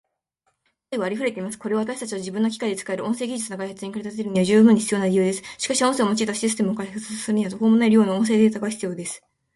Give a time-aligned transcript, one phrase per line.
[0.89, 1.59] 声はありふれています。
[1.59, 5.43] これは私たちを自分の機械で使える音声技術の開発に駆り立てるには十分に必要な理由です。
[5.59, 9.21] しかし、音声を用いたシステムを開発するには途方もない量の音声データが必要です。